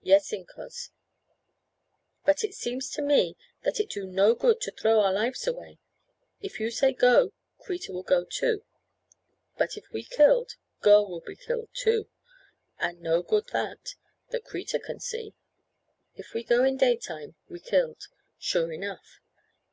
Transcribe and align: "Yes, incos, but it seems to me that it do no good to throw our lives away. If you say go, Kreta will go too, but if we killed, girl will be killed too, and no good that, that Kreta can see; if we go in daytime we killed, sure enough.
"Yes, 0.00 0.30
incos, 0.32 0.90
but 2.24 2.44
it 2.44 2.54
seems 2.54 2.88
to 2.90 3.02
me 3.02 3.36
that 3.64 3.80
it 3.80 3.90
do 3.90 4.06
no 4.06 4.32
good 4.32 4.60
to 4.60 4.70
throw 4.70 5.00
our 5.00 5.12
lives 5.12 5.44
away. 5.48 5.80
If 6.40 6.60
you 6.60 6.70
say 6.70 6.92
go, 6.92 7.32
Kreta 7.58 7.90
will 7.92 8.04
go 8.04 8.24
too, 8.24 8.62
but 9.58 9.76
if 9.76 9.90
we 9.90 10.04
killed, 10.04 10.54
girl 10.82 11.10
will 11.10 11.20
be 11.20 11.34
killed 11.34 11.70
too, 11.74 12.08
and 12.78 13.00
no 13.00 13.22
good 13.24 13.48
that, 13.48 13.96
that 14.28 14.44
Kreta 14.44 14.78
can 14.78 15.00
see; 15.00 15.34
if 16.14 16.32
we 16.32 16.44
go 16.44 16.62
in 16.62 16.76
daytime 16.76 17.34
we 17.48 17.58
killed, 17.58 18.06
sure 18.38 18.70
enough. 18.72 19.18